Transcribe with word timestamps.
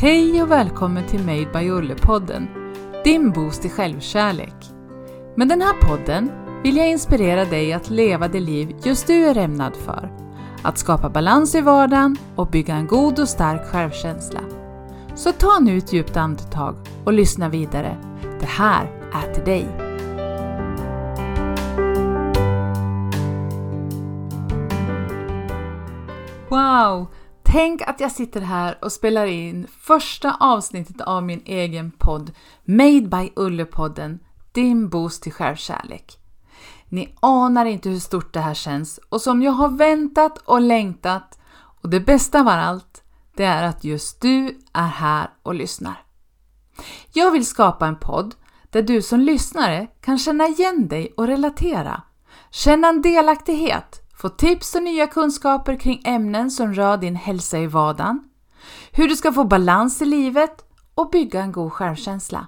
Hej 0.00 0.42
och 0.42 0.50
välkommen 0.50 1.06
till 1.06 1.20
Made 1.20 1.48
by 1.52 1.70
Olle 1.70 1.94
podden 1.94 2.48
din 3.04 3.30
boost 3.30 3.64
i 3.64 3.68
självkärlek. 3.68 4.54
Med 5.36 5.48
den 5.48 5.60
här 5.60 5.74
podden 5.74 6.30
vill 6.62 6.76
jag 6.76 6.90
inspirera 6.90 7.44
dig 7.44 7.72
att 7.72 7.90
leva 7.90 8.28
det 8.28 8.40
liv 8.40 8.76
just 8.84 9.06
du 9.06 9.26
är 9.26 9.38
ämnad 9.38 9.76
för. 9.76 10.12
Att 10.62 10.78
skapa 10.78 11.10
balans 11.10 11.54
i 11.54 11.60
vardagen 11.60 12.16
och 12.36 12.46
bygga 12.46 12.74
en 12.74 12.86
god 12.86 13.18
och 13.18 13.28
stark 13.28 13.66
självkänsla. 13.66 14.40
Så 15.14 15.32
ta 15.32 15.58
nu 15.58 15.78
ett 15.78 15.92
djupt 15.92 16.16
andetag 16.16 16.76
och 17.04 17.12
lyssna 17.12 17.48
vidare. 17.48 17.96
Det 18.40 18.48
här 18.48 19.10
är 19.12 19.34
till 19.34 19.44
dig. 19.44 19.66
Wow! 26.48 27.06
Tänk 27.52 27.82
att 27.82 28.00
jag 28.00 28.12
sitter 28.12 28.40
här 28.40 28.78
och 28.82 28.92
spelar 28.92 29.26
in 29.26 29.66
första 29.80 30.36
avsnittet 30.40 31.00
av 31.00 31.22
min 31.22 31.42
egen 31.44 31.90
podd 31.90 32.32
Made 32.64 33.00
by 33.00 33.32
Ulle-podden, 33.36 34.18
din 34.52 34.88
boost 34.88 35.22
till 35.22 35.32
självkärlek. 35.32 36.18
Ni 36.88 37.14
anar 37.20 37.64
inte 37.64 37.88
hur 37.88 37.98
stort 37.98 38.34
det 38.34 38.40
här 38.40 38.54
känns 38.54 39.00
och 39.08 39.20
som 39.20 39.42
jag 39.42 39.52
har 39.52 39.68
väntat 39.68 40.38
och 40.38 40.60
längtat 40.60 41.38
och 41.82 41.90
det 41.90 42.00
bästa 42.00 42.40
av 42.40 42.48
allt, 42.48 43.02
det 43.36 43.44
är 43.44 43.62
att 43.62 43.84
just 43.84 44.20
du 44.20 44.58
är 44.72 44.88
här 44.88 45.30
och 45.42 45.54
lyssnar. 45.54 46.02
Jag 47.12 47.30
vill 47.30 47.46
skapa 47.46 47.86
en 47.86 47.98
podd 47.98 48.34
där 48.70 48.82
du 48.82 49.02
som 49.02 49.20
lyssnare 49.20 49.86
kan 50.00 50.18
känna 50.18 50.48
igen 50.48 50.88
dig 50.88 51.14
och 51.16 51.26
relatera, 51.26 52.02
känna 52.50 52.88
en 52.88 53.02
delaktighet 53.02 53.99
Få 54.20 54.28
tips 54.28 54.74
och 54.74 54.82
nya 54.82 55.06
kunskaper 55.06 55.76
kring 55.76 56.02
ämnen 56.04 56.50
som 56.50 56.74
rör 56.74 56.96
din 56.96 57.16
hälsa 57.16 57.58
i 57.58 57.66
vardagen, 57.66 58.20
hur 58.92 59.08
du 59.08 59.16
ska 59.16 59.32
få 59.32 59.44
balans 59.44 60.02
i 60.02 60.04
livet 60.04 60.64
och 60.94 61.10
bygga 61.10 61.42
en 61.42 61.52
god 61.52 61.72
självkänsla. 61.72 62.46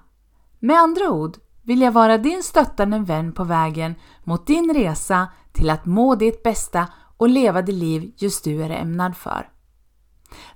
Med 0.59 0.77
andra 0.77 1.11
ord 1.11 1.37
vill 1.63 1.81
jag 1.81 1.93
vara 1.93 2.19
din 2.19 2.43
stöttande 2.43 2.99
vän 2.99 3.33
på 3.33 3.45
vägen 3.45 3.95
mot 4.25 4.47
din 4.47 4.75
resa 4.75 5.29
till 5.53 5.71
att 5.71 5.87
må 5.87 6.15
ditt 6.15 6.43
bästa 6.43 6.89
och 7.17 7.29
leva 7.29 7.63
det 7.63 7.73
liv 7.73 8.15
just 8.17 8.45
du 8.45 8.63
är 8.63 8.71
ämnad 8.71 9.17
för. 9.17 9.49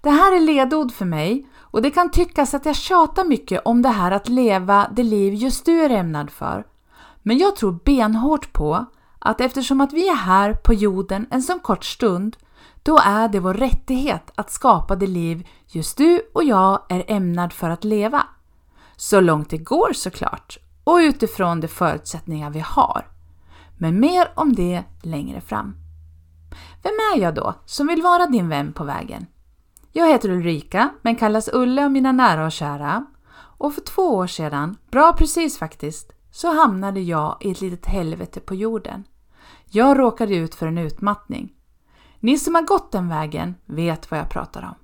Det 0.01 0.11
här 0.11 0.37
är 0.37 0.41
ledord 0.41 0.93
för 0.93 1.05
mig 1.05 1.49
och 1.57 1.83
det 1.83 1.91
kan 1.91 2.11
tyckas 2.11 2.55
att 2.55 2.67
jag 2.67 2.77
tjatar 2.77 3.25
mycket 3.25 3.63
om 3.65 3.83
det 3.83 3.89
här 3.89 4.11
att 4.11 4.29
leva 4.29 4.91
det 4.97 5.03
liv 5.03 5.35
just 5.35 5.65
du 5.65 5.83
är 5.83 5.91
ämnad 5.91 6.31
för. 6.31 6.67
Men 7.23 7.39
jag 7.39 7.57
tror 7.57 7.79
benhårt 7.85 8.53
på 8.53 8.87
att 9.27 9.41
eftersom 9.41 9.81
att 9.81 9.93
vi 9.93 10.09
är 10.09 10.17
här 10.17 10.53
på 10.55 10.75
jorden 10.75 11.27
en 11.31 11.43
så 11.43 11.59
kort 11.59 11.85
stund, 11.85 12.37
då 12.83 12.99
är 13.05 13.29
det 13.29 13.41
vår 13.41 13.55
rättighet 13.55 14.33
att 14.35 14.51
skapa 14.51 14.97
det 14.97 15.07
liv 15.07 15.49
just 15.67 15.97
du 15.97 16.21
och 16.35 16.45
jag 16.45 16.83
är 16.89 17.05
ämnad 17.09 17.53
för 17.53 17.71
att 17.71 17.85
leva. 17.85 18.27
Så 18.97 19.21
långt 19.21 19.51
det 19.51 19.59
går 19.59 19.93
såklart, 19.93 20.59
och 20.85 20.97
utifrån 20.97 21.61
de 21.61 21.69
förutsättningar 21.69 22.51
vi 22.51 22.61
har. 22.61 23.07
Men 23.79 24.01
mer 24.01 24.33
om 24.35 24.53
det 24.53 24.85
längre 25.03 25.41
fram. 25.41 25.77
Vem 26.83 26.93
är 27.15 27.21
jag 27.21 27.35
då 27.35 27.55
som 27.65 27.87
vill 27.87 28.03
vara 28.03 28.27
din 28.27 28.49
vän 28.49 28.73
på 28.73 28.85
vägen? 28.85 29.27
Jag 29.93 30.09
heter 30.09 30.31
Ulrika, 30.31 30.91
men 31.03 31.17
kallas 31.17 31.49
Ulle 31.53 31.85
av 31.85 31.91
mina 31.91 32.13
nära 32.13 32.47
och 32.47 32.53
kära. 32.53 33.07
Och 33.59 33.75
för 33.75 33.81
två 33.81 34.03
år 34.03 34.27
sedan, 34.27 34.77
bra 34.91 35.13
precis 35.13 35.59
faktiskt, 35.59 36.13
så 36.31 36.55
hamnade 36.55 37.01
jag 37.01 37.37
i 37.41 37.51
ett 37.51 37.61
litet 37.61 37.87
helvete 37.87 38.41
på 38.41 38.55
jorden. 38.55 39.05
Jag 39.71 39.99
råkade 39.99 40.37
ut 40.37 40.55
för 40.55 40.67
en 40.67 40.79
utmattning. 40.79 41.53
Ni 42.21 42.39
som 42.39 42.55
har 42.55 42.63
gått 42.63 42.93
den 42.93 43.09
vägen 43.09 43.55
vet 43.67 44.11
vad 44.11 44.21
jag 44.21 44.31
pratar 44.31 44.63
om. 44.63 44.75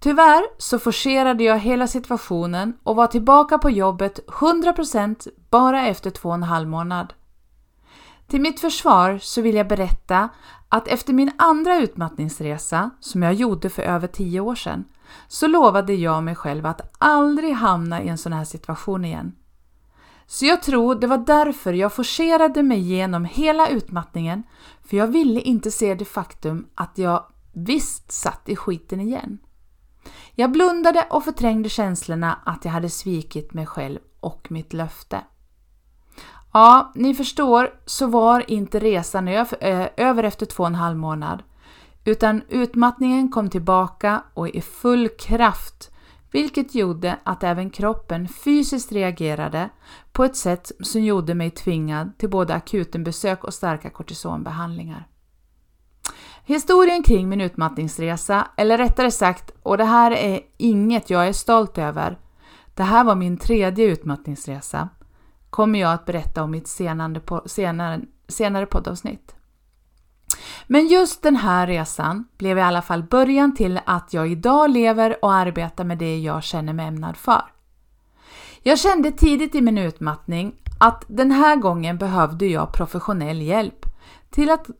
Tyvärr 0.00 0.44
så 0.58 0.78
forcerade 0.78 1.44
jag 1.44 1.58
hela 1.58 1.86
situationen 1.86 2.76
och 2.82 2.96
var 2.96 3.06
tillbaka 3.06 3.58
på 3.58 3.70
jobbet 3.70 4.20
100% 4.26 5.28
bara 5.50 5.86
efter 5.86 6.10
två 6.10 6.28
och 6.28 6.34
en 6.34 6.42
halv 6.42 6.68
månad. 6.68 7.14
Till 8.26 8.40
mitt 8.40 8.60
försvar 8.60 9.18
så 9.18 9.40
vill 9.42 9.54
jag 9.54 9.68
berätta 9.68 10.28
att 10.68 10.88
efter 10.88 11.12
min 11.12 11.32
andra 11.38 11.76
utmattningsresa, 11.76 12.90
som 13.00 13.22
jag 13.22 13.34
gjorde 13.34 13.70
för 13.70 13.82
över 13.82 14.06
tio 14.06 14.40
år 14.40 14.54
sedan, 14.54 14.84
så 15.28 15.46
lovade 15.46 15.94
jag 15.94 16.22
mig 16.22 16.34
själv 16.34 16.66
att 16.66 16.94
aldrig 16.98 17.54
hamna 17.54 18.02
i 18.02 18.08
en 18.08 18.18
sån 18.18 18.32
här 18.32 18.44
situation 18.44 19.04
igen. 19.04 19.32
Så 20.32 20.46
jag 20.46 20.62
tror 20.62 20.94
det 20.94 21.06
var 21.06 21.18
därför 21.18 21.72
jag 21.72 21.92
forcerade 21.92 22.62
mig 22.62 22.78
igenom 22.78 23.24
hela 23.24 23.68
utmattningen, 23.68 24.42
för 24.84 24.96
jag 24.96 25.06
ville 25.06 25.40
inte 25.40 25.70
se 25.70 25.94
det 25.94 26.04
faktum 26.04 26.66
att 26.74 26.98
jag 26.98 27.24
visst 27.52 28.12
satt 28.12 28.48
i 28.48 28.56
skiten 28.56 29.00
igen. 29.00 29.38
Jag 30.34 30.52
blundade 30.52 31.06
och 31.10 31.24
förträngde 31.24 31.68
känslorna 31.68 32.38
att 32.44 32.64
jag 32.64 32.72
hade 32.72 32.90
svikit 32.90 33.54
mig 33.54 33.66
själv 33.66 33.98
och 34.20 34.46
mitt 34.50 34.72
löfte. 34.72 35.20
Ja, 36.52 36.92
ni 36.94 37.14
förstår 37.14 37.70
så 37.86 38.06
var 38.06 38.50
inte 38.50 38.78
resan 38.78 39.28
över 39.96 40.22
efter 40.22 40.46
två 40.46 40.62
och 40.62 40.66
en 40.66 40.74
halv 40.74 40.96
månad, 40.96 41.42
utan 42.04 42.42
utmattningen 42.48 43.30
kom 43.30 43.50
tillbaka 43.50 44.22
och 44.34 44.48
i 44.48 44.60
full 44.60 45.08
kraft 45.08 45.91
vilket 46.32 46.74
gjorde 46.74 47.18
att 47.24 47.42
även 47.44 47.70
kroppen 47.70 48.28
fysiskt 48.28 48.92
reagerade 48.92 49.68
på 50.12 50.24
ett 50.24 50.36
sätt 50.36 50.72
som 50.80 51.02
gjorde 51.02 51.34
mig 51.34 51.50
tvingad 51.50 52.18
till 52.18 52.30
både 52.30 52.54
akutenbesök 52.54 53.44
och 53.44 53.54
starka 53.54 53.90
kortisonbehandlingar. 53.90 55.06
Historien 56.44 57.02
kring 57.02 57.28
min 57.28 57.40
utmattningsresa, 57.40 58.48
eller 58.56 58.78
rättare 58.78 59.10
sagt, 59.10 59.50
och 59.62 59.78
det 59.78 59.84
här 59.84 60.10
är 60.10 60.40
inget 60.56 61.10
jag 61.10 61.28
är 61.28 61.32
stolt 61.32 61.78
över, 61.78 62.18
det 62.74 62.82
här 62.82 63.04
var 63.04 63.14
min 63.14 63.36
tredje 63.36 63.84
utmattningsresa, 63.84 64.88
kommer 65.50 65.78
jag 65.78 65.92
att 65.92 66.04
berätta 66.04 66.42
om 66.42 66.54
i 66.54 66.58
ett 66.58 66.68
senare, 66.68 67.20
senare, 67.46 68.00
senare 68.28 68.66
poddavsnitt. 68.66 69.34
Men 70.66 70.86
just 70.86 71.22
den 71.22 71.36
här 71.36 71.66
resan 71.66 72.24
blev 72.38 72.58
i 72.58 72.62
alla 72.62 72.82
fall 72.82 73.02
början 73.02 73.54
till 73.54 73.80
att 73.86 74.12
jag 74.12 74.28
idag 74.28 74.70
lever 74.70 75.24
och 75.24 75.32
arbetar 75.34 75.84
med 75.84 75.98
det 75.98 76.18
jag 76.18 76.42
känner 76.42 76.72
mig 76.72 76.86
ämnad 76.86 77.16
för. 77.16 77.42
Jag 78.62 78.78
kände 78.78 79.12
tidigt 79.12 79.54
i 79.54 79.60
min 79.60 79.78
utmattning 79.78 80.54
att 80.80 81.04
den 81.08 81.30
här 81.30 81.56
gången 81.56 81.98
behövde 81.98 82.46
jag 82.46 82.72
professionell 82.72 83.42
hjälp 83.42 83.86
till 84.30 84.50
att, 84.50 84.70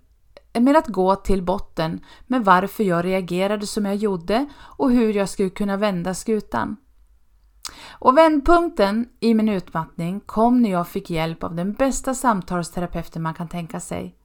med 0.52 0.76
att 0.76 0.86
gå 0.86 1.16
till 1.16 1.42
botten 1.42 2.00
med 2.26 2.44
varför 2.44 2.84
jag 2.84 3.04
reagerade 3.04 3.66
som 3.66 3.86
jag 3.86 3.96
gjorde 3.96 4.46
och 4.60 4.90
hur 4.90 5.14
jag 5.14 5.28
skulle 5.28 5.50
kunna 5.50 5.76
vända 5.76 6.14
skutan. 6.14 6.76
Och 7.90 8.16
vändpunkten 8.18 9.08
i 9.20 9.34
min 9.34 9.48
utmattning 9.48 10.20
kom 10.20 10.62
när 10.62 10.70
jag 10.70 10.88
fick 10.88 11.10
hjälp 11.10 11.44
av 11.44 11.54
den 11.54 11.72
bästa 11.72 12.14
samtalsterapeuten 12.14 13.22
man 13.22 13.34
kan 13.34 13.48
tänka 13.48 13.80
sig. 13.80 14.16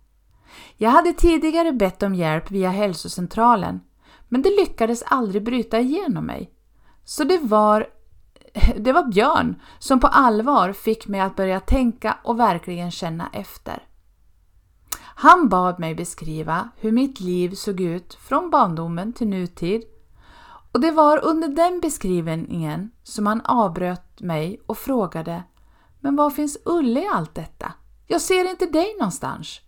Jag 0.78 0.90
hade 0.90 1.14
tidigare 1.14 1.72
bett 1.72 2.04
om 2.04 2.16
hjälp 2.16 2.52
via 2.52 2.70
hälsocentralen, 2.70 3.82
men 4.28 4.42
det 4.42 4.50
lyckades 4.50 5.04
aldrig 5.04 5.44
bryta 5.44 5.80
igenom 5.80 6.26
mig. 6.26 6.52
Så 7.04 7.24
det 7.24 7.38
var, 7.38 7.88
det 8.78 8.92
var 8.92 9.04
Björn 9.04 9.62
som 9.80 10.00
på 10.00 10.08
allvar 10.08 10.74
fick 10.74 11.08
mig 11.08 11.20
att 11.20 11.36
börja 11.36 11.60
tänka 11.60 12.18
och 12.24 12.40
verkligen 12.40 12.92
känna 12.92 13.30
efter. 13.34 13.84
Han 15.00 15.50
bad 15.50 15.80
mig 15.80 15.96
beskriva 15.96 16.70
hur 16.76 16.92
mitt 16.92 17.20
liv 17.20 17.56
såg 17.56 17.82
ut 17.82 18.14
från 18.14 18.50
barndomen 18.50 19.14
till 19.14 19.28
nutid 19.28 19.84
och 20.78 20.82
det 20.82 20.92
var 20.92 21.26
under 21.26 21.48
den 21.48 21.80
beskrivningen 21.80 22.92
som 23.04 23.28
han 23.28 23.42
avbröt 23.42 24.22
mig 24.22 24.62
och 24.66 24.78
frågade 24.78 25.44
Men 26.00 26.16
var 26.16 26.30
finns 26.30 26.58
Ulle 26.66 27.04
i 27.04 27.08
allt 27.08 27.36
detta? 27.36 27.74
Jag 28.08 28.22
ser 28.22 28.50
inte 28.50 28.66
dig 28.66 28.96
någonstans. 29.00 29.60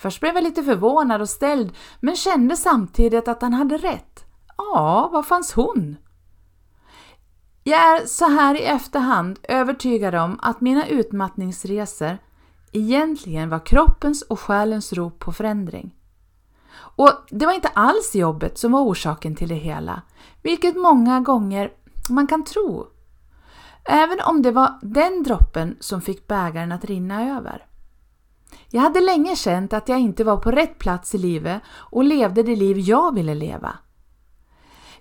Först 0.00 0.20
blev 0.20 0.34
jag 0.34 0.44
lite 0.44 0.62
förvånad 0.62 1.20
och 1.20 1.28
ställd 1.28 1.72
men 2.00 2.16
kände 2.16 2.56
samtidigt 2.56 3.28
att 3.28 3.42
han 3.42 3.52
hade 3.52 3.76
rätt. 3.76 4.24
Ja, 4.56 5.10
var 5.12 5.22
fanns 5.22 5.52
hon? 5.52 5.96
Jag 7.64 7.80
är 7.80 8.06
så 8.06 8.28
här 8.28 8.54
i 8.54 8.64
efterhand 8.64 9.38
övertygad 9.42 10.14
om 10.14 10.38
att 10.42 10.60
mina 10.60 10.86
utmattningsresor 10.86 12.18
egentligen 12.72 13.48
var 13.48 13.66
kroppens 13.66 14.22
och 14.22 14.40
själens 14.40 14.92
rop 14.92 15.18
på 15.18 15.32
förändring. 15.32 15.94
Och 16.96 17.10
det 17.30 17.46
var 17.46 17.52
inte 17.52 17.68
alls 17.68 18.14
jobbet 18.14 18.58
som 18.58 18.72
var 18.72 18.80
orsaken 18.80 19.36
till 19.36 19.48
det 19.48 19.54
hela, 19.54 20.02
vilket 20.42 20.76
många 20.76 21.20
gånger 21.20 21.72
man 22.10 22.26
kan 22.26 22.44
tro. 22.44 22.86
Även 23.84 24.20
om 24.20 24.42
det 24.42 24.50
var 24.50 24.78
den 24.82 25.22
droppen 25.22 25.76
som 25.80 26.00
fick 26.00 26.26
bägaren 26.26 26.72
att 26.72 26.84
rinna 26.84 27.36
över. 27.36 27.66
Jag 28.70 28.80
hade 28.80 29.00
länge 29.00 29.36
känt 29.36 29.72
att 29.72 29.88
jag 29.88 30.00
inte 30.00 30.24
var 30.24 30.36
på 30.36 30.50
rätt 30.50 30.78
plats 30.78 31.14
i 31.14 31.18
livet 31.18 31.62
och 31.90 32.04
levde 32.04 32.42
det 32.42 32.56
liv 32.56 32.78
jag 32.78 33.14
ville 33.14 33.34
leva. 33.34 33.78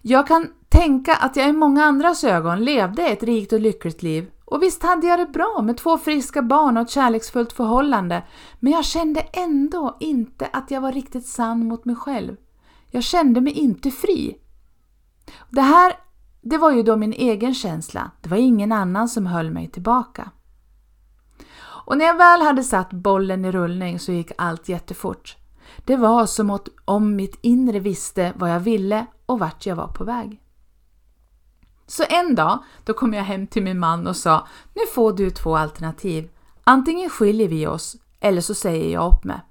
Jag 0.01 0.27
kan 0.27 0.47
tänka 0.69 1.15
att 1.15 1.35
jag 1.35 1.49
i 1.49 1.51
många 1.51 1.83
andras 1.83 2.23
ögon 2.23 2.63
levde 2.63 3.07
ett 3.07 3.23
rikt 3.23 3.53
och 3.53 3.59
lyckligt 3.59 4.03
liv 4.03 4.31
och 4.45 4.63
visst 4.63 4.83
hade 4.83 5.07
jag 5.07 5.19
det 5.19 5.25
bra 5.25 5.61
med 5.63 5.77
två 5.77 5.97
friska 5.97 6.41
barn 6.41 6.77
och 6.77 6.83
ett 6.83 6.89
kärleksfullt 6.89 7.53
förhållande 7.53 8.23
men 8.59 8.73
jag 8.73 8.85
kände 8.85 9.19
ändå 9.19 9.97
inte 9.99 10.49
att 10.53 10.71
jag 10.71 10.81
var 10.81 10.91
riktigt 10.91 11.27
sann 11.27 11.67
mot 11.67 11.85
mig 11.85 11.95
själv. 11.95 12.35
Jag 12.91 13.03
kände 13.03 13.41
mig 13.41 13.53
inte 13.53 13.91
fri. 13.91 14.37
Det 15.49 15.61
här 15.61 15.93
det 16.41 16.57
var 16.57 16.71
ju 16.71 16.83
då 16.83 16.95
min 16.95 17.13
egen 17.13 17.53
känsla, 17.53 18.11
det 18.21 18.29
var 18.29 18.37
ingen 18.37 18.71
annan 18.71 19.09
som 19.09 19.25
höll 19.25 19.51
mig 19.51 19.71
tillbaka. 19.71 20.31
Och 21.89 21.97
när 21.97 22.05
jag 22.05 22.17
väl 22.17 22.41
hade 22.41 22.63
satt 22.63 22.93
bollen 22.93 23.45
i 23.45 23.51
rullning 23.51 23.99
så 23.99 24.11
gick 24.11 24.31
allt 24.37 24.69
jättefort. 24.69 25.37
Det 25.85 25.95
var 25.95 26.25
som 26.25 26.59
om 26.85 27.15
mitt 27.15 27.39
inre 27.41 27.79
visste 27.79 28.33
vad 28.35 28.51
jag 28.51 28.59
ville 28.59 29.05
och 29.25 29.39
vart 29.39 29.65
jag 29.65 29.75
var 29.75 29.87
på 29.87 30.03
väg. 30.03 30.41
Så 31.87 32.03
en 32.09 32.35
dag, 32.35 32.63
då 32.83 32.93
kom 32.93 33.13
jag 33.13 33.23
hem 33.23 33.47
till 33.47 33.63
min 33.63 33.79
man 33.79 34.07
och 34.07 34.15
sa 34.15 34.47
Nu 34.73 34.81
får 34.93 35.13
du 35.13 35.29
två 35.29 35.57
alternativ. 35.57 36.29
Antingen 36.63 37.09
skiljer 37.09 37.47
vi 37.47 37.67
oss 37.67 37.95
eller 38.19 38.41
så 38.41 38.53
säger 38.53 38.93
jag 38.93 39.13
upp 39.13 39.23
mig. 39.23 39.41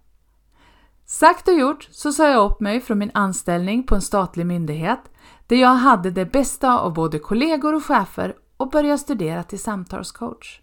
Sagt 1.07 1.49
och 1.49 1.55
gjort 1.55 1.89
så 1.91 2.13
sa 2.13 2.29
jag 2.29 2.51
upp 2.51 2.61
mig 2.61 2.81
från 2.81 2.99
min 2.99 3.11
anställning 3.15 3.87
på 3.87 3.95
en 3.95 4.03
statlig 4.03 4.47
myndighet 4.47 5.01
där 5.47 5.57
jag 5.57 5.75
hade 5.75 6.11
det 6.11 6.33
bästa 6.33 6.79
av 6.79 6.95
både 6.95 7.19
kollegor 7.19 7.75
och 7.75 7.85
chefer 7.85 8.35
och 8.57 8.71
började 8.71 8.99
studera 8.99 9.43
till 9.43 9.63
samtalscoach. 9.63 10.61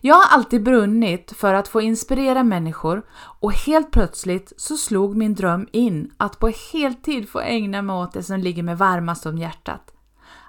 Jag 0.00 0.14
har 0.14 0.36
alltid 0.36 0.62
brunnit 0.62 1.32
för 1.36 1.54
att 1.54 1.68
få 1.68 1.80
inspirera 1.80 2.42
människor 2.42 3.06
och 3.40 3.52
helt 3.52 3.90
plötsligt 3.90 4.52
så 4.56 4.76
slog 4.76 5.16
min 5.16 5.34
dröm 5.34 5.68
in 5.72 6.12
att 6.16 6.38
på 6.38 6.52
heltid 6.72 7.28
få 7.28 7.40
ägna 7.40 7.82
mig 7.82 7.96
åt 7.96 8.12
det 8.12 8.22
som 8.22 8.40
ligger 8.40 8.62
mig 8.62 8.74
varmast 8.74 9.26
om 9.26 9.38
hjärtat. 9.38 9.94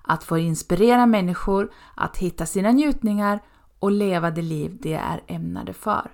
Att 0.03 0.23
få 0.23 0.37
inspirera 0.37 1.05
människor 1.05 1.71
att 1.95 2.17
hitta 2.17 2.45
sina 2.45 2.71
njutningar 2.71 3.39
och 3.79 3.91
leva 3.91 4.31
det 4.31 4.41
liv 4.41 4.77
de 4.81 4.93
är 4.93 5.23
ämnade 5.27 5.73
för. 5.73 6.11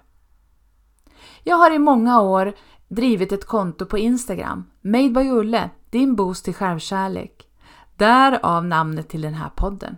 Jag 1.44 1.56
har 1.56 1.72
i 1.72 1.80
många 1.80 2.22
år 2.22 2.54
drivit 2.88 3.32
ett 3.32 3.46
konto 3.46 3.86
på 3.86 3.98
Instagram, 3.98 4.66
Made 4.82 5.10
by 5.10 5.30
Ulle, 5.30 5.70
din 5.90 6.16
boost 6.16 6.46
till 6.46 6.54
självkärlek. 6.54 7.48
Därav 7.98 8.66
namnet 8.66 9.10
till 9.10 9.22
den 9.22 9.34
här 9.34 9.50
podden. 9.50 9.98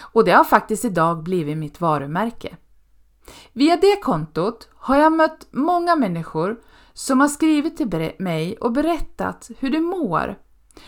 Och 0.00 0.24
det 0.24 0.32
har 0.32 0.44
faktiskt 0.44 0.84
idag 0.84 1.22
blivit 1.22 1.58
mitt 1.58 1.80
varumärke. 1.80 2.56
Via 3.52 3.76
det 3.76 3.96
kontot 4.02 4.68
har 4.76 4.96
jag 4.96 5.12
mött 5.12 5.46
många 5.50 5.96
människor 5.96 6.60
som 6.92 7.20
har 7.20 7.28
skrivit 7.28 7.76
till 7.76 8.12
mig 8.18 8.56
och 8.56 8.72
berättat 8.72 9.50
hur 9.58 9.70
de 9.70 9.80
mår. 9.80 10.38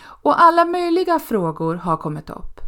Och 0.05 0.43
alla 0.43 0.65
möjliga 0.65 1.19
frågor 1.19 1.75
har 1.75 1.97
kommit 1.97 2.31
upp. 2.31 2.61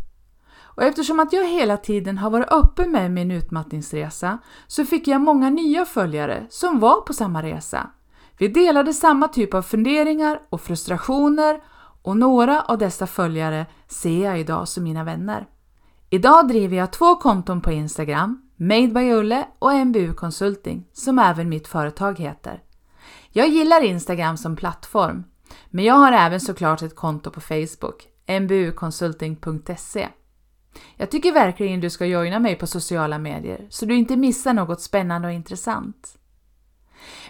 Och 0.76 0.82
eftersom 0.82 1.20
att 1.20 1.32
jag 1.32 1.48
hela 1.48 1.76
tiden 1.76 2.18
har 2.18 2.30
varit 2.30 2.52
öppen 2.52 2.92
med 2.92 3.10
min 3.10 3.30
utmattningsresa 3.30 4.38
så 4.66 4.84
fick 4.84 5.08
jag 5.08 5.20
många 5.20 5.50
nya 5.50 5.84
följare 5.84 6.46
som 6.50 6.80
var 6.80 7.00
på 7.00 7.12
samma 7.12 7.42
resa. 7.42 7.90
Vi 8.38 8.48
delade 8.48 8.92
samma 8.92 9.28
typ 9.28 9.54
av 9.54 9.62
funderingar 9.62 10.40
och 10.50 10.60
frustrationer 10.60 11.62
och 12.02 12.16
några 12.16 12.62
av 12.62 12.78
dessa 12.78 13.06
följare 13.06 13.66
ser 13.88 14.24
jag 14.24 14.40
idag 14.40 14.68
som 14.68 14.84
mina 14.84 15.04
vänner. 15.04 15.46
Idag 16.14 16.48
driver 16.48 16.76
jag 16.76 16.92
två 16.92 17.16
konton 17.16 17.60
på 17.60 17.72
Instagram, 17.72 18.42
Made 18.56 18.88
by 18.88 19.12
Ulle 19.12 19.46
och 19.58 19.86
MBU 19.86 20.14
Consulting, 20.14 20.84
som 20.92 21.18
även 21.18 21.48
mitt 21.48 21.68
företag 21.68 22.18
heter. 22.18 22.62
Jag 23.30 23.48
gillar 23.48 23.84
Instagram 23.84 24.36
som 24.36 24.56
plattform, 24.56 25.24
men 25.70 25.84
jag 25.84 25.94
har 25.94 26.12
även 26.12 26.40
såklart 26.40 26.82
ett 26.82 26.96
konto 26.96 27.30
på 27.30 27.40
Facebook, 27.40 28.08
mbuconsulting.se. 28.40 30.08
Jag 30.96 31.10
tycker 31.10 31.32
verkligen 31.32 31.80
du 31.80 31.90
ska 31.90 32.06
joina 32.06 32.38
mig 32.38 32.54
på 32.54 32.66
sociala 32.66 33.18
medier 33.18 33.66
så 33.70 33.86
du 33.86 33.94
inte 33.94 34.16
missar 34.16 34.52
något 34.52 34.80
spännande 34.80 35.28
och 35.28 35.34
intressant. 35.34 36.18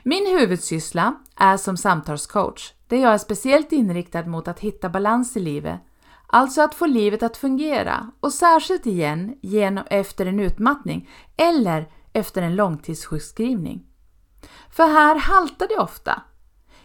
Min 0.02 0.38
huvudsyssla 0.38 1.14
är 1.36 1.56
som 1.56 1.76
samtalscoach, 1.76 2.72
där 2.88 2.96
jag 2.96 3.14
är 3.14 3.18
speciellt 3.18 3.72
inriktad 3.72 4.26
mot 4.26 4.48
att 4.48 4.60
hitta 4.60 4.88
balans 4.88 5.36
i 5.36 5.40
livet 5.40 5.80
Alltså 6.26 6.62
att 6.62 6.74
få 6.74 6.86
livet 6.86 7.22
att 7.22 7.36
fungera 7.36 8.10
och 8.20 8.32
särskilt 8.32 8.86
igen 8.86 9.38
genom 9.42 9.84
efter 9.90 10.26
en 10.26 10.40
utmattning 10.40 11.08
eller 11.36 11.88
efter 12.12 12.42
en 12.42 12.56
långtidssjukskrivning. 12.56 13.86
För 14.70 14.84
här 14.84 15.18
haltar 15.18 15.68
det 15.68 15.78
ofta. 15.82 16.22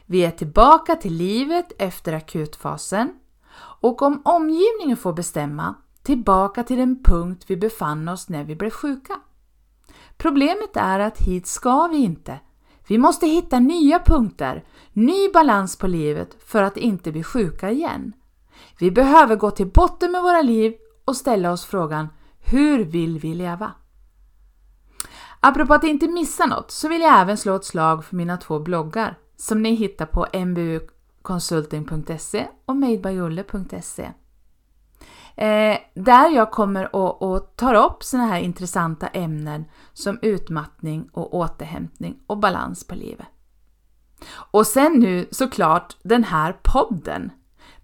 Vi 0.06 0.26
är 0.26 0.32
tillbaka 0.32 0.96
till 0.96 1.14
livet 1.14 1.72
efter 1.78 2.14
akutfasen 2.14 3.14
och 3.82 4.02
om 4.02 4.22
omgivningen 4.26 4.98
får 4.98 5.14
bestämma 5.14 5.76
tillbaka 6.04 6.64
till 6.64 6.78
den 6.78 7.04
punkt 7.04 7.46
vi 7.48 7.58
befann 7.58 8.08
oss 8.08 8.30
när 8.30 8.44
vi 8.44 8.56
blev 8.56 8.70
sjuka. 8.70 9.20
Problemet 10.18 10.78
är 10.78 11.00
att 11.00 11.22
hit 11.22 11.48
ska 11.48 11.88
vi 11.88 11.98
inte. 11.98 12.40
Vi 12.88 12.98
måste 12.98 13.28
hitta 13.28 13.60
nya 13.60 14.00
punkter, 14.00 14.64
ny 14.94 15.30
balans 15.34 15.78
på 15.78 15.88
livet 15.88 16.38
för 16.46 16.64
att 16.64 16.78
inte 16.78 17.12
bli 17.12 17.24
sjuka 17.24 17.72
igen. 17.72 18.14
Vi 18.80 18.92
behöver 18.92 19.36
gå 19.36 19.52
till 19.52 19.68
botten 19.68 20.12
med 20.12 20.22
våra 20.22 20.42
liv 20.42 20.74
och 21.06 21.16
ställa 21.16 21.52
oss 21.52 21.66
frågan 21.66 22.08
Hur 22.40 22.84
vill 22.84 23.20
vi 23.20 23.34
leva? 23.34 23.72
Apropå 25.40 25.74
att 25.74 25.84
inte 25.84 26.08
missa 26.08 26.46
något 26.46 26.72
så 26.72 26.88
vill 26.88 27.02
jag 27.02 27.22
även 27.22 27.38
slå 27.38 27.56
ett 27.56 27.66
slag 27.66 28.06
för 28.06 28.16
mina 28.16 28.38
två 28.38 28.60
bloggar 28.60 29.18
som 29.38 29.62
ni 29.62 29.76
hittar 29.76 30.06
på 30.06 30.28
mbuconsulting.se 30.46 32.48
och 32.66 32.76
madebyulle.se. 32.76 34.12
Eh, 35.36 35.78
där 35.94 36.30
jag 36.30 36.52
kommer 36.52 36.96
och, 36.96 37.22
och 37.22 37.56
tar 37.56 37.74
upp 37.74 38.04
sådana 38.04 38.28
här 38.28 38.40
intressanta 38.40 39.08
ämnen 39.08 39.66
som 39.94 40.20
utmattning 40.22 41.10
och 41.14 41.34
återhämtning 41.34 42.20
och 42.28 42.38
balans 42.38 42.88
på 42.88 42.96
livet. 42.96 43.28
Och 44.32 44.68
sen 44.68 44.94
nu 44.94 45.28
såklart 45.32 45.98
den 46.04 46.24
här 46.24 46.60
podden 46.64 47.32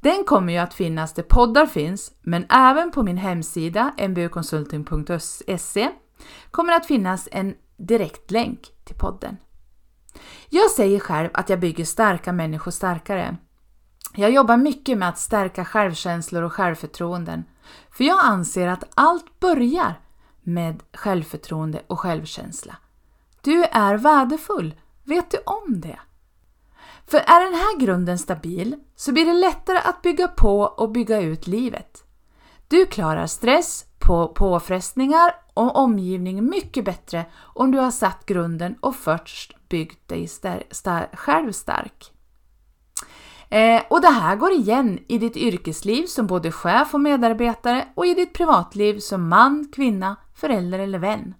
den 0.05 0.23
kommer 0.23 0.53
ju 0.53 0.59
att 0.59 0.73
finnas 0.73 1.13
där 1.13 1.23
poddar 1.23 1.65
finns, 1.65 2.11
men 2.21 2.45
även 2.49 2.91
på 2.91 3.03
min 3.03 3.17
hemsida 3.17 3.93
mbuconsulting.se 4.09 5.89
kommer 6.51 6.73
att 6.73 6.85
finnas 6.85 7.29
en 7.31 7.55
direktlänk 7.77 8.71
till 8.83 8.95
podden. 8.95 9.37
Jag 10.49 10.71
säger 10.71 10.99
själv 10.99 11.29
att 11.33 11.49
jag 11.49 11.59
bygger 11.59 11.85
starka 11.85 12.31
människor 12.31 12.71
starkare. 12.71 13.37
Jag 14.15 14.31
jobbar 14.31 14.57
mycket 14.57 14.97
med 14.97 15.09
att 15.09 15.19
stärka 15.19 15.65
självkänslor 15.65 16.43
och 16.43 16.53
självförtroenden, 16.53 17.43
för 17.91 18.03
jag 18.03 18.19
anser 18.23 18.67
att 18.67 18.83
allt 18.93 19.39
börjar 19.39 19.99
med 20.43 20.83
självförtroende 20.93 21.81
och 21.87 21.99
självkänsla. 21.99 22.75
Du 23.41 23.63
är 23.63 23.97
värdefull, 23.97 24.75
vet 25.03 25.31
du 25.31 25.37
om 25.45 25.81
det? 25.81 25.99
För 27.07 27.17
är 27.17 27.43
den 27.43 27.53
här 27.53 27.79
grunden 27.79 28.19
stabil 28.19 28.75
så 28.95 29.11
blir 29.11 29.25
det 29.25 29.33
lättare 29.33 29.77
att 29.77 30.01
bygga 30.01 30.27
på 30.27 30.59
och 30.59 30.91
bygga 30.91 31.21
ut 31.21 31.47
livet. 31.47 32.03
Du 32.67 32.85
klarar 32.85 33.27
stress, 33.27 33.85
på 33.99 34.27
påfrestningar 34.27 35.35
och 35.53 35.75
omgivning 35.75 36.45
mycket 36.49 36.85
bättre 36.85 37.25
om 37.35 37.71
du 37.71 37.77
har 37.77 37.91
satt 37.91 38.25
grunden 38.25 38.75
och 38.81 38.95
först 38.95 39.69
byggt 39.69 40.07
dig 40.07 40.27
star 40.27 40.63
star 40.71 41.09
själv 41.13 41.51
stark. 41.51 42.11
Eh, 43.49 43.81
och 43.89 44.01
det 44.01 44.09
här 44.09 44.35
går 44.35 44.51
igen 44.51 44.99
i 45.07 45.17
ditt 45.17 45.37
yrkesliv 45.37 46.05
som 46.05 46.27
både 46.27 46.51
chef 46.51 46.93
och 46.93 47.01
medarbetare 47.01 47.87
och 47.95 48.05
i 48.05 48.13
ditt 48.13 48.33
privatliv 48.33 48.99
som 48.99 49.27
man, 49.29 49.71
kvinna, 49.75 50.15
förälder 50.35 50.79
eller 50.79 50.99
vän. 50.99 51.33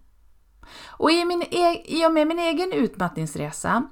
Och 0.88 1.12
i, 1.12 1.26
min 1.26 1.42
e 1.42 1.82
i 1.86 2.06
och 2.06 2.12
med 2.12 2.28
min 2.28 2.40
egen 2.40 2.72
utmattningsresa 2.72 3.84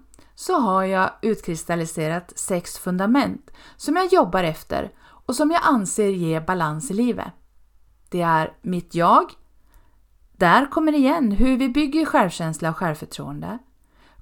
så 0.46 0.60
har 0.60 0.84
jag 0.84 1.12
utkristalliserat 1.22 2.34
sex 2.36 2.78
fundament 2.78 3.52
som 3.78 3.96
jag 3.96 4.14
jobbar 4.14 4.44
efter 4.44 4.92
och 5.02 5.36
som 5.36 5.52
jag 5.52 5.62
anser 5.64 6.08
ger 6.08 6.42
balans 6.42 6.92
i 6.92 6.94
livet. 6.94 7.34
Det 8.10 8.22
är 8.22 8.54
mitt 8.62 8.96
jag. 8.96 9.32
Där 10.32 10.72
kommer 10.72 10.94
igen 10.94 11.32
hur 11.32 11.58
vi 11.58 11.70
bygger 11.70 12.06
självkänsla 12.06 12.70
och 12.70 12.78
självförtroende. 12.78 13.58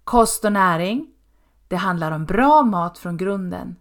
Kost 0.03 0.45
och 0.45 0.53
näring. 0.53 1.07
Det 1.67 1.75
handlar 1.75 2.11
om 2.11 2.25
bra 2.25 2.63
mat 2.63 2.97
från 2.97 3.17
grunden. 3.17 3.75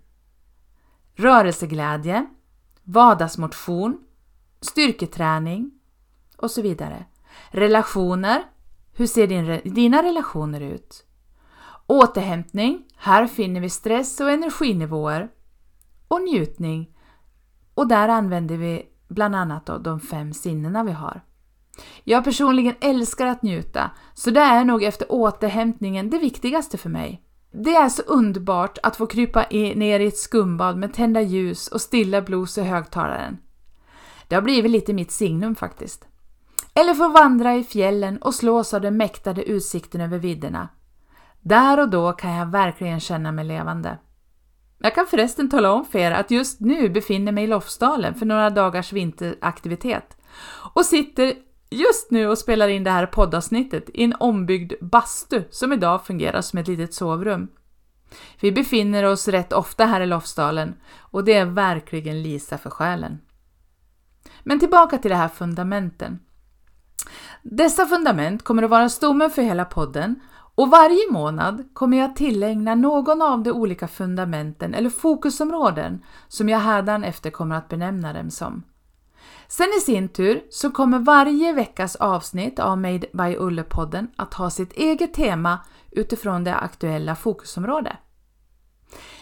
Rörelseglädje. 1.14 2.26
Vardagsmotion. 2.82 3.98
Styrketräning 4.60 5.70
och 6.36 6.50
så 6.50 6.62
vidare. 6.62 7.04
Relationer. 7.50 8.42
Hur 8.92 9.06
ser 9.06 9.26
din, 9.26 9.74
dina 9.74 10.02
relationer 10.02 10.60
ut? 10.60 11.06
Återhämtning, 11.90 12.84
här 12.96 13.26
finner 13.26 13.60
vi 13.60 13.70
stress 13.70 14.20
och 14.20 14.30
energinivåer. 14.30 15.28
Och 16.08 16.22
njutning, 16.22 16.96
och 17.74 17.88
där 17.88 18.08
använder 18.08 18.56
vi 18.56 18.86
bland 19.08 19.36
annat 19.36 19.66
de 19.66 20.00
fem 20.00 20.32
sinnena 20.32 20.84
vi 20.84 20.92
har. 20.92 21.24
Jag 22.04 22.24
personligen 22.24 22.74
älskar 22.80 23.26
att 23.26 23.42
njuta, 23.42 23.90
så 24.14 24.30
det 24.30 24.40
är 24.40 24.64
nog 24.64 24.82
efter 24.82 25.12
återhämtningen 25.12 26.10
det 26.10 26.18
viktigaste 26.18 26.78
för 26.78 26.88
mig. 26.88 27.22
Det 27.52 27.74
är 27.74 27.88
så 27.88 28.02
underbart 28.02 28.78
att 28.82 28.96
få 28.96 29.06
krypa 29.06 29.46
ner 29.50 30.00
i 30.00 30.06
ett 30.06 30.18
skumbad 30.18 30.76
med 30.76 30.94
tända 30.94 31.20
ljus 31.20 31.68
och 31.68 31.80
stilla 31.80 32.22
blues 32.22 32.58
i 32.58 32.62
högtalaren. 32.62 33.38
Det 34.28 34.34
har 34.34 34.42
blivit 34.42 34.70
lite 34.70 34.92
mitt 34.92 35.10
signum 35.10 35.54
faktiskt. 35.54 36.08
Eller 36.74 36.94
få 36.94 37.08
vandra 37.08 37.54
i 37.54 37.64
fjällen 37.64 38.18
och 38.22 38.34
slås 38.34 38.74
av 38.74 38.80
den 38.80 38.96
mäktade 38.96 39.42
utsikten 39.42 40.00
över 40.00 40.18
vidderna. 40.18 40.68
Där 41.40 41.80
och 41.80 41.88
då 41.88 42.12
kan 42.12 42.30
jag 42.30 42.46
verkligen 42.46 43.00
känna 43.00 43.32
mig 43.32 43.44
levande. 43.44 43.98
Jag 44.78 44.94
kan 44.94 45.06
förresten 45.06 45.50
tala 45.50 45.72
om 45.72 45.84
för 45.84 45.98
er 45.98 46.10
att 46.10 46.30
just 46.30 46.60
nu 46.60 46.88
befinner 46.88 47.32
mig 47.32 47.44
i 47.44 47.46
Lofsdalen 47.46 48.14
för 48.14 48.26
några 48.26 48.50
dagars 48.50 48.92
vinteraktivitet 48.92 50.16
och 50.74 50.84
sitter 50.84 51.34
just 51.70 52.10
nu 52.10 52.28
och 52.28 52.38
spelar 52.38 52.68
in 52.68 52.84
det 52.84 52.90
här 52.90 53.06
poddavsnittet 53.06 53.90
i 53.94 54.04
en 54.04 54.14
ombyggd 54.20 54.72
bastu 54.80 55.42
som 55.50 55.72
idag 55.72 56.06
fungerar 56.06 56.40
som 56.40 56.58
ett 56.58 56.68
litet 56.68 56.94
sovrum. 56.94 57.48
Vi 58.40 58.52
befinner 58.52 59.04
oss 59.04 59.28
rätt 59.28 59.52
ofta 59.52 59.86
här 59.86 60.00
i 60.00 60.06
Lofsdalen 60.06 60.74
och 60.98 61.24
det 61.24 61.34
är 61.34 61.44
verkligen 61.44 62.22
Lisa 62.22 62.58
för 62.58 62.70
själen. 62.70 63.18
Men 64.42 64.60
tillbaka 64.60 64.98
till 64.98 65.10
de 65.10 65.16
här 65.16 65.28
fundamenten. 65.28 66.18
Dessa 67.42 67.86
fundament 67.86 68.44
kommer 68.44 68.62
att 68.62 68.70
vara 68.70 68.88
stommen 68.88 69.30
för 69.30 69.42
hela 69.42 69.64
podden 69.64 70.20
och 70.54 70.70
varje 70.70 71.10
månad 71.10 71.64
kommer 71.72 71.98
jag 71.98 72.16
tillägna 72.16 72.74
någon 72.74 73.22
av 73.22 73.42
de 73.42 73.50
olika 73.50 73.88
fundamenten 73.88 74.74
eller 74.74 74.90
fokusområden 74.90 76.04
som 76.28 76.48
jag 76.48 76.58
hädanefter 76.58 77.30
kommer 77.30 77.56
att 77.56 77.68
benämna 77.68 78.12
dem 78.12 78.30
som. 78.30 78.62
Sen 79.48 79.68
i 79.76 79.80
sin 79.80 80.08
tur 80.08 80.42
så 80.50 80.70
kommer 80.70 80.98
varje 80.98 81.52
veckas 81.52 81.96
avsnitt 81.96 82.58
av 82.58 82.78
Made 82.78 83.06
by 83.12 83.36
Ulle-podden 83.36 84.08
att 84.16 84.34
ha 84.34 84.50
sitt 84.50 84.72
eget 84.72 85.14
tema 85.14 85.58
utifrån 85.90 86.44
det 86.44 86.54
aktuella 86.54 87.14
fokusområdet. 87.14 87.96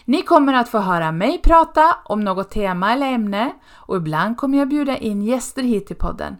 Ni 0.05 0.21
kommer 0.21 0.53
att 0.53 0.69
få 0.69 0.79
höra 0.79 1.11
mig 1.11 1.41
prata 1.41 1.95
om 2.05 2.23
något 2.23 2.51
tema 2.51 2.93
eller 2.93 3.07
ämne 3.07 3.53
och 3.71 3.97
ibland 3.97 4.37
kommer 4.37 4.57
jag 4.57 4.69
bjuda 4.69 4.97
in 4.97 5.21
gäster 5.21 5.63
hit 5.63 5.87
till 5.87 5.95
podden. 5.95 6.37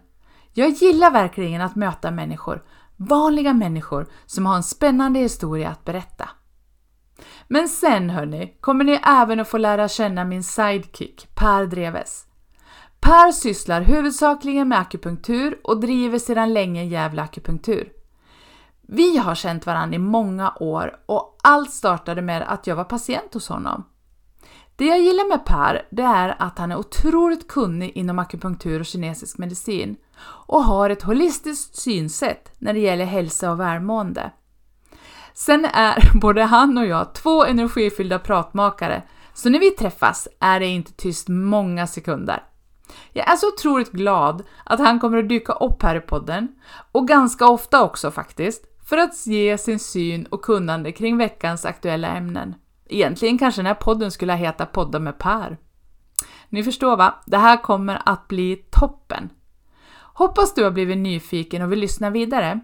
Jag 0.52 0.70
gillar 0.70 1.10
verkligen 1.10 1.60
att 1.60 1.76
möta 1.76 2.10
människor, 2.10 2.62
vanliga 3.00 3.54
människor 3.54 4.06
som 4.26 4.46
har 4.46 4.56
en 4.56 4.62
spännande 4.62 5.18
historia 5.18 5.68
att 5.68 5.84
berätta. 5.84 6.28
Men 7.48 7.68
sen 7.68 8.10
hörni, 8.10 8.56
kommer 8.60 8.84
ni 8.84 9.00
även 9.06 9.40
att 9.40 9.48
få 9.48 9.58
lära 9.58 9.88
känna 9.88 10.24
min 10.24 10.42
sidekick 10.42 11.28
Per 11.34 11.66
Dreves. 11.66 12.24
Per 13.00 13.32
sysslar 13.32 13.80
huvudsakligen 13.80 14.68
med 14.68 14.78
akupunktur 14.78 15.60
och 15.64 15.80
driver 15.80 16.18
sedan 16.18 16.52
länge 16.52 16.84
Gävle 16.84 17.22
akupunktur. 17.22 17.92
Vi 18.82 19.16
har 19.16 19.34
känt 19.34 19.66
varandra 19.66 19.96
i 19.96 19.98
många 19.98 20.54
år 20.60 21.00
och 21.06 21.36
allt 21.42 21.70
startade 21.70 22.22
med 22.22 22.42
att 22.42 22.66
jag 22.66 22.76
var 22.76 22.84
patient 22.84 23.34
hos 23.34 23.48
honom. 23.48 23.84
Det 24.80 24.86
jag 24.86 25.00
gillar 25.00 25.28
med 25.28 25.44
Per, 25.44 25.86
det 25.90 26.02
är 26.02 26.34
att 26.38 26.58
han 26.58 26.72
är 26.72 26.76
otroligt 26.76 27.48
kunnig 27.48 27.92
inom 27.94 28.18
akupunktur 28.18 28.80
och 28.80 28.86
kinesisk 28.86 29.38
medicin 29.38 29.96
och 30.46 30.64
har 30.64 30.90
ett 30.90 31.02
holistiskt 31.02 31.76
synsätt 31.76 32.52
när 32.58 32.72
det 32.72 32.78
gäller 32.78 33.04
hälsa 33.04 33.50
och 33.50 33.60
välmående. 33.60 34.30
Sen 35.34 35.64
är 35.64 36.10
både 36.20 36.42
han 36.42 36.78
och 36.78 36.86
jag 36.86 37.14
två 37.14 37.44
energifyllda 37.44 38.18
pratmakare, 38.18 39.02
så 39.34 39.48
när 39.48 39.58
vi 39.58 39.70
träffas 39.70 40.28
är 40.40 40.60
det 40.60 40.66
inte 40.66 40.92
tyst 40.92 41.28
många 41.28 41.86
sekunder. 41.86 42.42
Jag 43.12 43.32
är 43.32 43.36
så 43.36 43.48
otroligt 43.48 43.92
glad 43.92 44.42
att 44.64 44.80
han 44.80 45.00
kommer 45.00 45.18
att 45.18 45.28
dyka 45.28 45.52
upp 45.52 45.82
här 45.82 45.96
i 45.96 46.00
podden, 46.00 46.48
och 46.92 47.08
ganska 47.08 47.48
ofta 47.48 47.82
också 47.82 48.10
faktiskt, 48.10 48.64
för 48.88 48.96
att 48.96 49.26
ge 49.26 49.58
sin 49.58 49.78
syn 49.78 50.26
och 50.26 50.42
kunnande 50.42 50.92
kring 50.92 51.18
veckans 51.18 51.64
aktuella 51.64 52.08
ämnen. 52.08 52.54
Egentligen 52.92 53.38
kanske 53.38 53.58
den 53.58 53.66
här 53.66 53.74
podden 53.74 54.10
skulle 54.10 54.32
heta 54.32 54.66
Podda 54.66 54.98
med 54.98 55.18
Per. 55.18 55.58
Ni 56.48 56.64
förstår 56.64 56.96
va? 56.96 57.14
Det 57.26 57.38
här 57.38 57.62
kommer 57.62 58.02
att 58.06 58.28
bli 58.28 58.56
toppen. 58.70 59.30
Hoppas 60.14 60.54
du 60.54 60.64
har 60.64 60.70
blivit 60.70 60.98
nyfiken 60.98 61.62
och 61.62 61.72
vill 61.72 61.78
lyssna 61.78 62.10
vidare. 62.10 62.60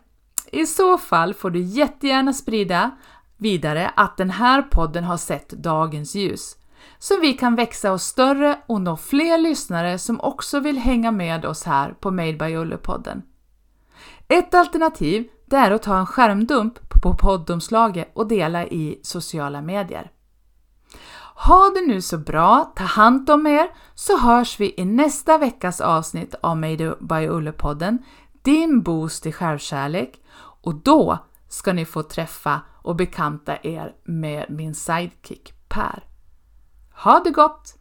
I 0.53 0.67
så 0.67 0.99
fall 0.99 1.35
får 1.35 1.51
du 1.51 1.61
jättegärna 1.61 2.33
sprida 2.33 2.91
vidare 3.37 3.91
att 3.97 4.17
den 4.17 4.31
här 4.31 4.63
podden 4.63 5.05
har 5.05 5.17
sett 5.17 5.49
dagens 5.49 6.15
ljus 6.15 6.57
så 6.99 7.21
vi 7.21 7.33
kan 7.33 7.55
växa 7.55 7.93
oss 7.93 8.03
större 8.03 8.59
och 8.67 8.81
nå 8.81 8.97
fler 8.97 9.39
lyssnare 9.39 9.99
som 9.99 10.21
också 10.21 10.61
vill 10.61 10.79
hänga 10.79 11.11
med 11.11 11.45
oss 11.45 11.65
här 11.65 11.93
på 11.93 12.11
Made 12.11 12.33
by 12.33 12.57
Ulle-podden. 12.57 13.23
Ett 14.29 14.55
alternativ 14.55 15.29
det 15.47 15.57
är 15.57 15.71
att 15.71 15.83
ta 15.83 15.99
en 15.99 16.07
skärmdump 16.07 16.79
på 17.03 17.15
poddomslaget 17.15 18.11
och 18.15 18.29
dela 18.29 18.67
i 18.67 19.01
sociala 19.03 19.63
medier. 19.63 20.11
Ha 21.39 21.71
det 21.75 21.87
nu 21.87 22.01
så 22.01 22.19
bra, 22.19 22.73
ta 22.77 22.85
hand 22.85 23.31
om 23.31 23.47
er, 23.47 23.69
så 23.95 24.19
hörs 24.19 24.61
vi 24.61 24.75
i 24.77 24.85
nästa 24.85 25.39
veckas 25.39 25.81
avsnitt 25.81 26.35
av 26.43 26.57
Made 26.57 26.97
by 27.01 27.29
Ulle-podden, 27.29 27.99
din 28.43 28.83
boost 28.83 29.27
i 29.27 29.33
självkärlek, 29.33 30.21
och 30.63 30.75
då 30.75 31.19
ska 31.49 31.73
ni 31.73 31.85
få 31.85 32.03
träffa 32.03 32.61
och 32.83 32.97
bekanta 32.97 33.57
er 33.63 33.95
med 34.05 34.47
min 34.49 34.75
sidekick 34.75 35.53
Per. 35.69 36.05
Ha 36.91 37.21
det 37.25 37.31
gott! 37.31 37.75